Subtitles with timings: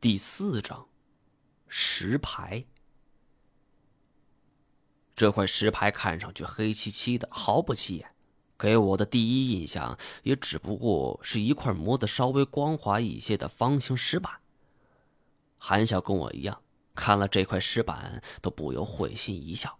[0.00, 0.86] 第四章，
[1.66, 2.64] 石牌。
[5.16, 8.14] 这块石牌看上去黑漆漆的，毫不起眼。
[8.56, 14.32] 给我的第一印象，也只不过是一块磨得稍微光滑一些的方形石板。
[15.58, 16.62] 韩笑跟我一样，
[16.94, 19.76] 看了这块石板，都不由会心一笑。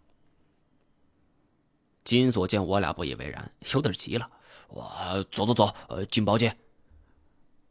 [2.02, 4.28] 金锁见我俩不以为然，有点急了
[4.66, 6.58] ：“我走走走，呃，进包间。”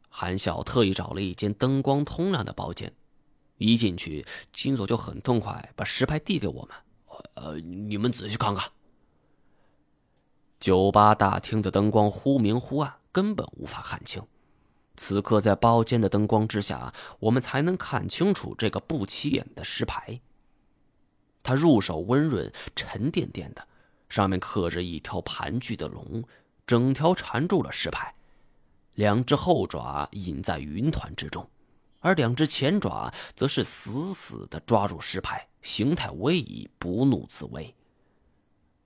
[0.08, 2.92] 韩笑特意找了一间灯光通亮的包间，
[3.58, 6.76] 一进去，金锁就很痛快把石牌递给我们
[7.34, 8.70] ：“呃，你们仔细看看。”
[10.58, 14.22] 酒吧大厅的灯光忽明忽暗，根本无法看清。
[14.96, 20.20] 此刻，在包间的灯光之下，我们才能看清楚这个不起眼的石牌。
[21.44, 23.68] 它入手温润、沉甸甸的，
[24.08, 26.24] 上面刻着一条盘踞的龙，
[26.66, 28.12] 整条缠住了石牌。
[28.98, 31.48] 两只后爪隐在云团之中，
[32.00, 37.72] 而两只前爪则是死死的抓住石牌，形态威仪，不怒自威。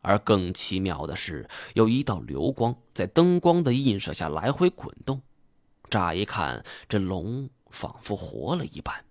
[0.03, 5.23] 而更奇妙的是，有一道流光在灯光的映射下来回滚动，
[5.89, 9.03] 乍一看，这龙仿佛活了一般。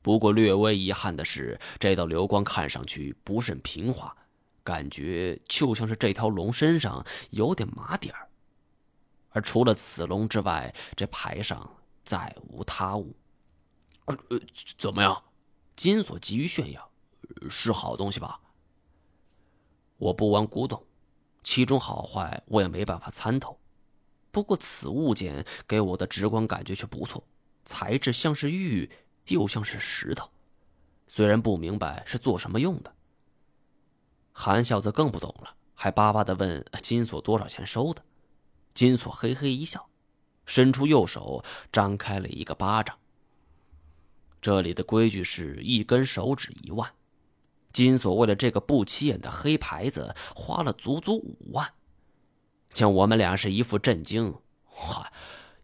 [0.00, 4.16] 不过略微遗憾的是，这道流光看上去不甚平滑，
[4.62, 8.28] 感觉就像是这条龙身上有点麻点儿。
[9.34, 11.68] 而除了此龙之外，这牌上
[12.04, 13.12] 再无他物。
[14.04, 14.40] 呃呃，
[14.78, 15.22] 怎么样？
[15.74, 16.90] 金锁急于炫耀，
[17.50, 18.40] 是好东西吧？
[19.96, 20.80] 我不玩古董，
[21.42, 23.58] 其中好坏我也没办法参透。
[24.30, 27.24] 不过此物件给我的直观感觉却不错，
[27.64, 28.88] 材质像是玉，
[29.26, 30.30] 又像是石头。
[31.08, 32.94] 虽然不明白是做什么用的。
[34.32, 38.00] 韩笑则更不懂了，还巴巴的问金锁多少钱收的。
[38.74, 39.88] 金锁嘿嘿一笑，
[40.44, 42.98] 伸出右手，张开了一个巴掌。
[44.42, 46.90] 这里的规矩是一根手指一万。
[47.72, 51.72] 金锁为了这个不起眼的黑牌子，花了足足五万。
[52.70, 54.34] 见我们俩是一副震惊，
[54.64, 55.12] 嗨，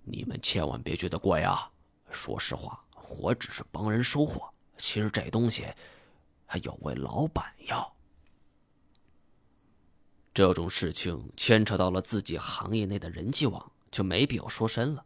[0.04, 1.70] 你们千万别觉得贵啊！
[2.10, 2.82] 说实话，
[3.20, 5.66] 我只是帮人收货，其实这东西
[6.46, 7.92] 还有位老板要。
[10.40, 15.04] 这种事情牵扯到了自己行业内的人际网，就没必要说深了。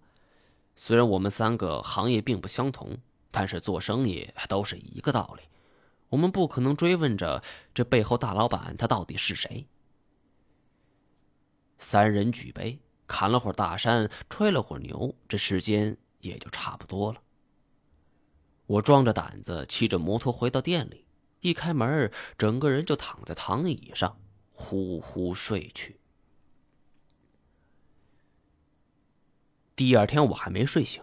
[0.77, 2.97] 虽然我们三个行业并不相同，
[3.33, 5.43] 但是做生意都是一个道理。
[6.09, 7.43] 我们不可能追问着
[7.75, 9.67] 这背后大老板他到底是谁。
[11.79, 12.79] 三人举杯，
[13.09, 17.21] 侃了会儿大山，吹了会儿牛，这时间也就差不多了。
[18.67, 21.05] 我壮着胆子骑着摩托回到店里，
[21.41, 22.09] 一开门，
[22.39, 24.17] 整个人就躺在躺椅上。
[24.55, 25.99] 呼呼睡去。
[29.77, 31.03] 第二天我还没睡醒，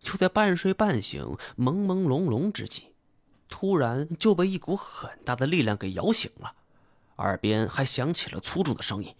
[0.00, 2.92] 就在半睡半醒、朦朦胧胧之际，
[3.48, 6.56] 突然就被一股很大的力量给摇醒了，
[7.16, 9.14] 耳边还响起了粗重的声音：“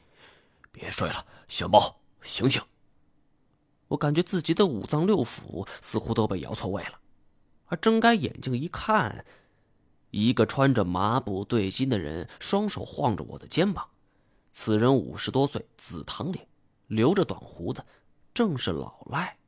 [0.73, 2.61] 别睡了，小猫，醒醒！”
[3.89, 6.99] 我感觉自己的五脏六腑似乎都被摇错位了，
[7.67, 9.25] 而睁开眼睛一看。
[10.11, 13.89] 一个穿着麻布对襟的人，双手晃着我的肩膀。
[14.53, 16.49] 此人五十多岁，紫堂脸，
[16.87, 17.85] 留着短胡子，
[18.33, 19.39] 正是老赖。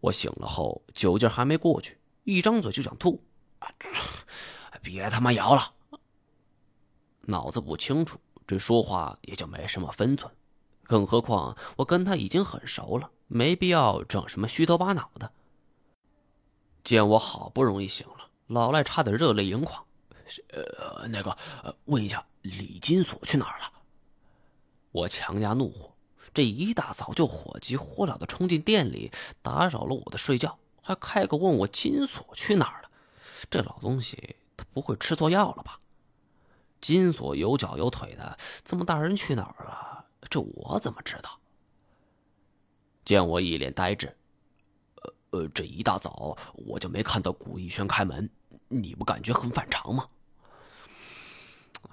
[0.00, 3.22] 我醒了后，酒劲还没过去，一张嘴就想吐。
[4.82, 5.74] 别他妈摇了！
[7.22, 10.32] 脑子不清楚，这说话也就没什么分寸。
[10.84, 15.32] 更何况我跟他已经很熟了，没必要整什么虚头巴脑的。
[16.82, 18.17] 见我好不容易醒了。
[18.48, 19.84] 老赖差点热泪盈眶，
[20.48, 21.36] 呃，那个，
[21.84, 23.72] 问一下，李金锁去哪儿了？
[24.90, 25.94] 我强压怒火，
[26.32, 32.90] 这一大早就火急火燎的冲进店里，打扰了我的睡觉，还开口问我金锁去哪儿了？
[33.50, 35.78] 这老东西，他不会吃错药了吧？
[36.80, 40.06] 金锁有脚有腿的，这么大人去哪儿了？
[40.30, 41.38] 这我怎么知道？
[43.04, 44.16] 见我一脸呆滞，
[45.02, 48.28] 呃呃，这一大早我就没看到古逸轩开门。
[48.68, 50.06] 你不感觉很反常吗？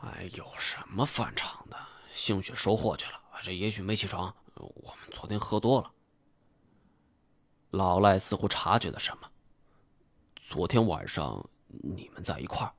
[0.02, 1.78] 哎，有什么反常的？
[2.12, 4.34] 兴许收货去了，这也许没起床。
[4.56, 5.92] 我们昨天喝多了。
[7.72, 9.30] 老赖似乎察觉了什么。
[10.48, 12.74] 昨天晚上你们在一块儿？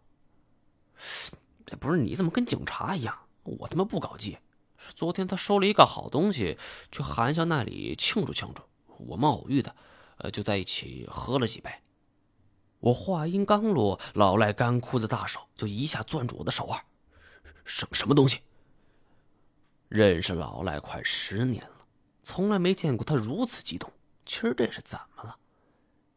[1.66, 3.18] 这不是你怎么跟警察一样？
[3.42, 4.38] 我他妈不搞基。
[4.94, 6.58] 昨天他收了一个好东西，
[6.90, 8.62] 去韩笑那里庆祝庆祝。
[8.98, 9.74] 我们偶遇的，
[10.18, 11.70] 呃，就在一起喝了几杯。
[12.80, 16.80] 我话音刚落，老赖干枯的大手就一下攥住我的手腕。
[17.64, 18.40] 什什么东西？
[19.88, 21.86] 认识老赖快十年了，
[22.22, 23.92] 从来没见过他如此激动。
[24.24, 25.36] 今儿这是怎么了？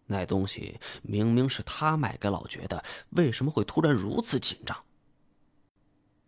[0.07, 4.75] 那东西明明是他卖给老觉的，为什么会突然如此紧张？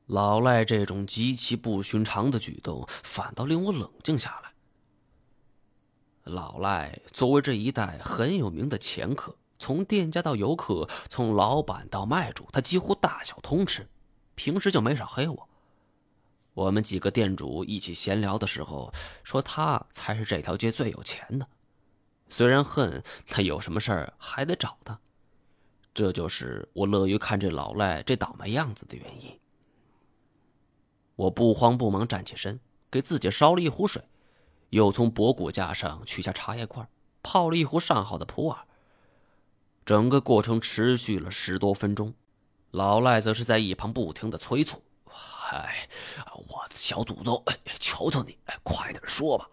[0.05, 4.51] 老赖这种极其不寻常的举动，反倒令我冷静下来。
[6.25, 13.87] 老赖作为这一带很有名的掮客，从店家到游客，从老板到卖主，他几乎大小通吃，
[14.33, 15.49] 平时就没少黑我。
[16.55, 18.91] 我们几个店主一起闲聊的时候，
[19.23, 21.47] 说他才是这条街最有钱的。
[22.27, 24.99] 虽然恨他，有什么事儿还得找他，
[25.93, 29.39] 这就是我乐于看这老赖这倒霉样子的原因。
[31.15, 32.59] 我不慌不忙站起身，
[32.89, 34.01] 给自己烧了一壶水。
[34.71, 36.89] 又从博古架上取下茶叶块，
[37.21, 38.65] 泡了一壶上好的普洱。
[39.85, 42.13] 整个过程持续了十多分钟，
[42.71, 44.81] 老赖则是在一旁不停的催促
[45.51, 45.89] ：“哎，
[46.47, 47.43] 我的小祖宗，
[47.79, 49.49] 求求你，哎快点说吧。”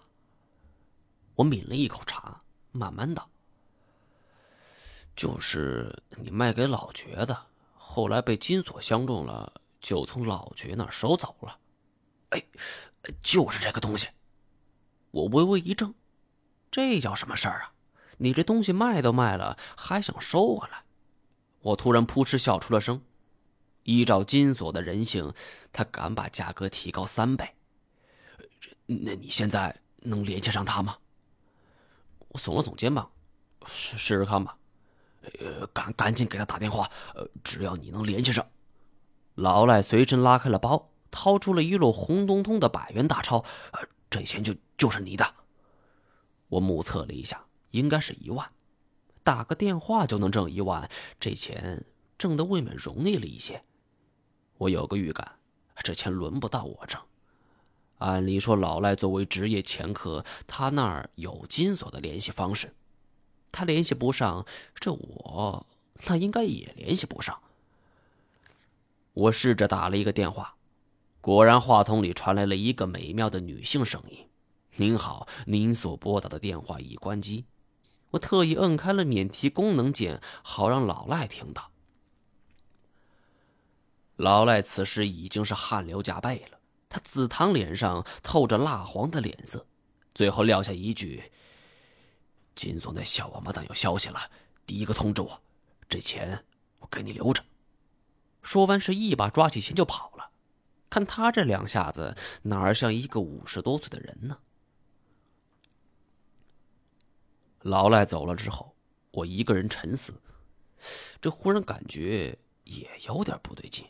[1.35, 2.41] 我抿了一口茶，
[2.73, 3.29] 慢慢道
[5.17, 11.59] ：“就是你卖给老爵的，后来被金锁相中了，就从老爵那收走了。”
[12.31, 12.45] 哎，
[13.23, 14.09] 就是这个东西。
[15.11, 15.95] 我微微一怔，
[16.71, 17.73] 这叫什么事儿啊？
[18.19, 20.83] 你这东西卖都卖了，还想收回来？
[21.61, 23.03] 我突然扑哧笑出了声。
[23.85, 25.33] 依照金锁的人性，
[25.73, 27.55] 他敢把价格提高三倍。
[28.87, 30.99] 那你现在能联系上他吗？
[32.29, 33.11] 我耸了耸肩膀，
[33.67, 34.57] 试试看吧。
[35.41, 36.91] 呃，赶赶紧给他打电话。
[37.15, 38.47] 呃，只要你能联系上。
[39.35, 43.45] 老赖随身拉开了包，掏出了一摞红彤彤的百元大钞。
[43.73, 43.81] 呃。
[44.11, 45.35] 这钱就就是你的。
[46.49, 48.51] 我目测了一下，应该是一万，
[49.23, 50.89] 打个电话就能挣一万，
[51.21, 51.85] 这钱
[52.17, 53.61] 挣的未免容易了一些。
[54.57, 55.39] 我有个预感，
[55.83, 57.01] 这钱轮不到我挣。
[57.99, 62.73] 按理说，老赖作为职业掮客，他那儿有金锁的联系方式，
[63.51, 65.67] 他联系不上，这我
[66.07, 67.39] 那应该也联系不上。
[69.15, 70.55] 我试着打了一个电话。
[71.21, 74.29] 果然，话筒里传来了一个美妙的女性声音
[74.79, 77.45] ：“您好，您所拨打的电话已关机。”
[78.11, 81.71] 我特意摁开了免提功能键，好让老赖听到。
[84.17, 86.59] 老赖此时已经是汗流浃背了，
[86.89, 89.67] 他紫堂脸上透着蜡黄的脸色，
[90.15, 91.31] 最后撂下一句
[92.57, 94.31] ：“金锁那小王八蛋有消息了，
[94.67, 95.41] 第一个通知我，
[95.89, 96.45] 这钱
[96.81, 97.45] 我给你留着。”
[98.43, 100.31] 说完，是一把抓起钱就跑了。
[100.91, 104.39] 看他这两下子，哪像一个五十多岁的人呢？
[107.63, 108.75] 老赖走了之后，
[109.11, 110.15] 我一个人沉思，
[111.21, 113.85] 这忽然感觉也有点不对劲。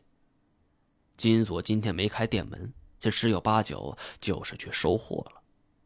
[1.16, 5.42] 金锁今天没开店门，这十有八九就是去收货了。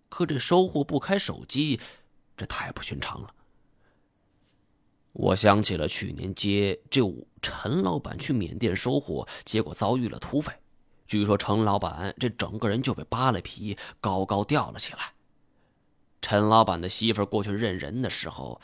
[0.08, 1.80] 可这收货不开手机，
[2.36, 3.34] 这太不寻常了。
[5.12, 7.00] 我想起了去年接这
[7.40, 10.52] 陈老板去缅甸收货，结果遭遇了土匪。
[11.06, 15.12] 据说陈老板这整个人就被扒了皮，高高吊了起来。
[16.22, 18.58] 陈老板的媳妇过去认人的时候，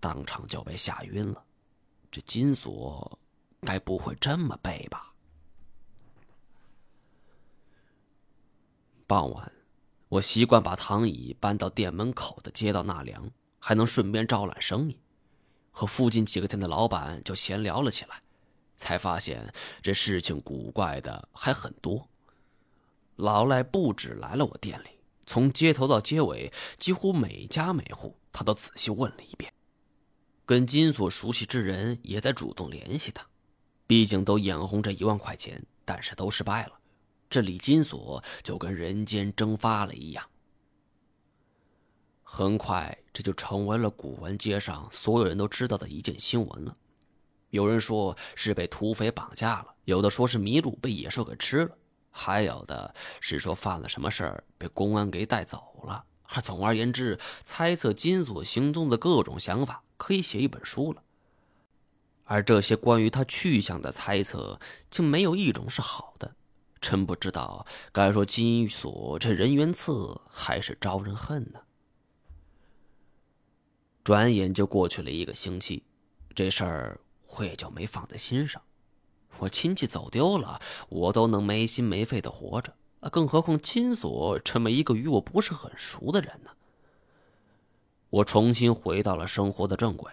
[0.00, 1.42] 当场就被吓晕了。
[2.10, 3.18] 这金锁
[3.60, 5.14] 该不会这么背吧？
[9.06, 9.52] 傍晚，
[10.08, 14.98] 我习惯把躺椅搬到店门口的街道纳凉，还能顺便招揽生意。
[15.70, 18.20] 和附近几个店的老板就闲聊了起来。
[18.76, 22.08] 才发现这事情古怪的还很多。
[23.14, 24.93] 老赖不止来了我店里，
[25.26, 29.52] 从街头到街尾，几乎每家每户他都仔细问了一遍。
[30.46, 33.26] 跟金锁熟悉之人也在主动联系他，
[33.86, 36.72] 毕竟都眼红这一万块钱，但是都失败了。
[37.30, 40.24] 这李金锁就跟人间蒸发了一样。
[42.22, 46.76] 很快，这就成为了古玩街上所有人都知道的一件新闻了。
[47.50, 51.78] 有人说是被土匪绑架了，有的说是迷路被野兽给吃了，
[52.16, 56.04] 还有的是说犯了什么事儿被公安给带走了。
[56.40, 61.02] 总而言之，猜测金锁行踪的各种想法可以写一本书了。
[62.24, 66.36] 而这些关于他去向的猜测，竟没有一种是好的。
[66.80, 71.60] 真不知道该说金锁这人缘次，还是招人恨呢。
[74.02, 75.82] 转眼就过去了一个星期，
[76.34, 77.00] 这事儿。
[77.36, 78.62] 我也就没放在心上。
[79.38, 82.74] 我亲戚走丢了，我都能没心没肺的活着，
[83.10, 86.50] 更何况金锁这么一个与我不是很熟的人呢？
[88.10, 90.12] 我重新回到了生活的正轨，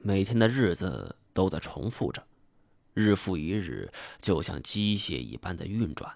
[0.00, 2.24] 每天的日子都在重复着，
[2.94, 6.14] 日复一日，就像机械一般的运转。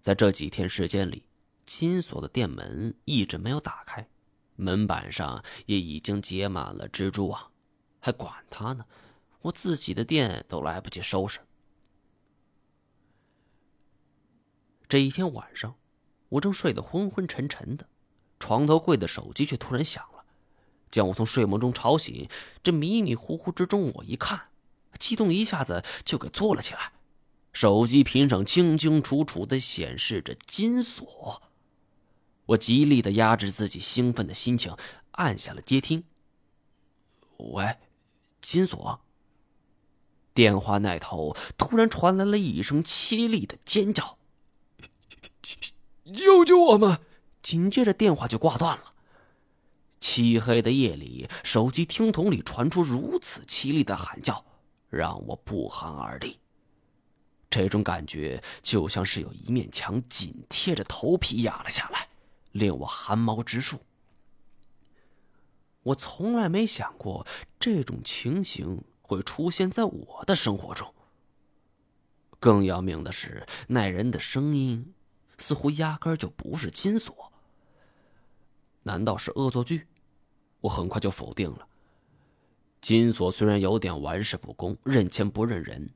[0.00, 1.22] 在这几天时间里，
[1.64, 4.06] 金锁的店门一直没有打开，
[4.56, 7.40] 门板上也已经结满了蜘蛛网，
[8.00, 8.84] 还管他呢！
[9.48, 11.40] 我自己的店都来不及收拾。
[14.88, 15.74] 这一天晚上，
[16.28, 17.86] 我正睡得昏昏沉沉的，
[18.38, 20.24] 床头柜的手机却突然响了，
[20.90, 22.28] 将我从睡梦中吵醒。
[22.62, 24.50] 这迷迷糊糊之中，我一看，
[24.98, 26.92] 激动一下子就给坐了起来。
[27.52, 31.42] 手机屏上清清楚楚的显示着金锁。
[32.46, 34.76] 我极力的压制自己兴奋的心情，
[35.12, 36.04] 按下了接听。
[37.38, 37.76] 喂，
[38.40, 39.00] 金锁。
[40.38, 44.18] 电话那头突然传来了一声凄厉的尖叫
[46.14, 47.00] ：“救救我们！”
[47.42, 48.94] 紧接着电话就挂断了。
[49.98, 54.44] 漆黑的夜里，手机听筒里传出如此凄厉的喊叫，
[54.88, 56.38] 让我不寒而栗。
[57.50, 62.06] 这种感觉就像是有一面墙紧贴着头皮压了下来。
[62.52, 63.80] 令我寒毛直竖。
[65.82, 67.26] 我从来没想过
[67.58, 68.84] 这种情形
[69.16, 70.92] 会出现在我的生活中。
[72.38, 74.94] 更要命的是，那人的声音
[75.38, 77.32] 似乎压根就不是金锁。
[78.82, 79.86] 难道是恶作剧？
[80.60, 81.66] 我很快就否定了。
[82.80, 85.90] 金锁虽然有点玩世不恭、认钱不认人，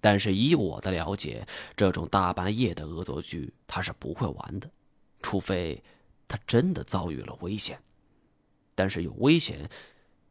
[0.00, 1.46] 但是以我的了解，
[1.76, 4.70] 这种大半夜的恶作剧他是不会玩的。
[5.20, 5.82] 除非
[6.26, 7.78] 他真的遭遇了危险，
[8.74, 9.68] 但是有危险，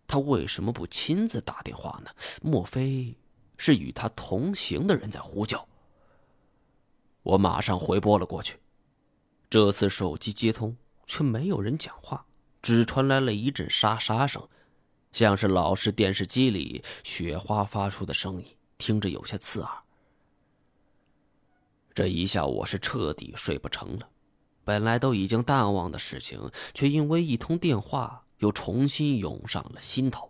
[0.07, 2.11] 他为什么不亲自打电话呢？
[2.41, 3.15] 莫非
[3.57, 5.67] 是与他同行的人在呼叫？
[7.23, 8.59] 我马上回拨了过去，
[9.49, 10.75] 这次手机接通，
[11.07, 12.25] 却没有人讲话，
[12.61, 14.47] 只传来了一阵沙沙声，
[15.11, 19.71] 像是老式电视机里雪花发出的声音，听着有些刺耳。
[21.93, 24.09] 这一下我是彻底睡不成了。
[24.65, 30.29] 本来都已经淡忘的事情，却因为一通电话又重新涌上了心头。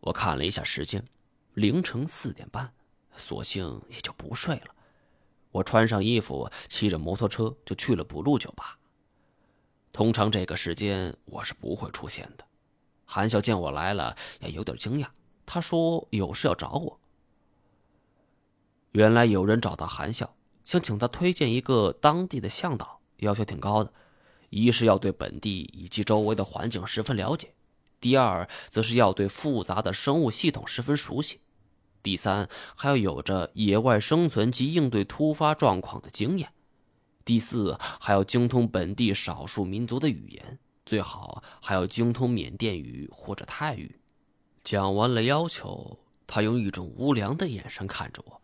[0.00, 1.06] 我看了一下时间，
[1.54, 2.74] 凌晨四点半，
[3.16, 4.74] 索性也就不睡了。
[5.52, 8.76] 我穿上衣服，骑着摩托车就去了补录酒吧。
[9.92, 12.44] 通常这个时间我是不会出现的。
[13.04, 15.06] 韩笑见我来了，也有点惊讶，
[15.46, 16.98] 他说有事要找我。
[18.90, 20.34] 原来有人找到韩笑。
[20.64, 23.92] 想请他推荐一个当地的向导，要求挺高的。
[24.54, 27.48] 一是要对本地以及周围的环境十分了解；
[28.00, 31.38] 第二，则是要对复杂的生物系统十分熟悉；
[32.02, 36.50] 第三，还要有着野外生存及应对突发状况的经验；
[37.24, 43.98] 第四，还要精通本地少数民族的语言，最好还要精通缅甸语或者泰语。
[44.62, 48.40] 讲完了要求，他用一种无良的眼神看着我。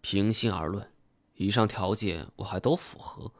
[0.00, 0.88] 平心而论。
[1.36, 3.32] 以上条件我还都符合，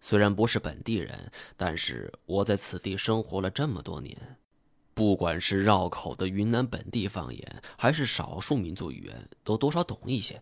[0.00, 4.16] 虽然不是本地人，但是我在此地生活了这么多年，
[4.94, 10.40] 不管是绕口的云南本地方言，还是少数民族语言，都多少懂一些。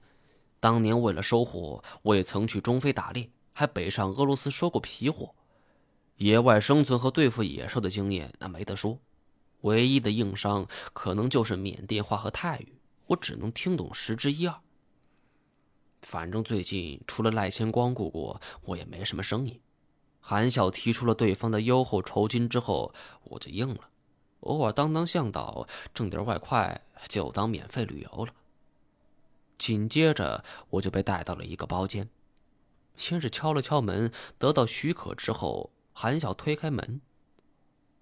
[0.61, 5.35] 当年为了收获，我也曾去中非打猎，还北上俄罗斯收过皮货。
[6.17, 8.99] 野外生存和对付野兽的经验那没得说，
[9.61, 14.55] 唯一的硬伤可能就是缅甸话和泰语，我只能听懂十之一二。
[16.07, 19.61] 反正最近除了赖钱光顾过，我也没什么生意。
[20.21, 22.95] 韩笑提出了对方的优厚酬金之后，
[23.25, 23.89] 我就应了。
[24.43, 28.33] 偶尔当当向导，挣点外快，就当免费旅游了。
[29.59, 32.09] 紧接着，我就被带到了一个包间。
[32.97, 37.01] 先是敲了敲门，得到许可之后，韩笑推开门，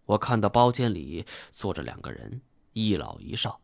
[0.04, 2.42] 我看到包间里坐着两个人，
[2.74, 3.62] 一老一少。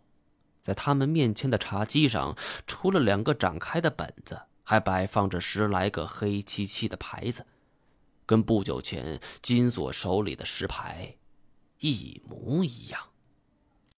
[0.61, 2.37] 在他们面前的茶几上，
[2.67, 7.47] 除了两个展开的本子，还摆放着十来个黑漆漆的牌子，
[8.27, 11.17] 跟不久前金锁手里的石牌
[11.81, 13.01] 一模一样。